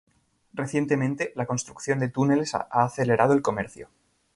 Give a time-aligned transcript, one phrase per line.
[0.55, 3.87] Recientemente, la construcción de túneles ha acelerado el comercio.